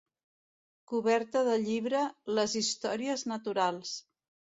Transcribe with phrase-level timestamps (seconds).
[0.91, 2.01] Coberta del llibre
[2.37, 3.93] 'Les històries naturals'